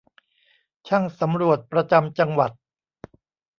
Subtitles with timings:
[0.87, 2.51] ช่างสำรวจประจำจังหวัด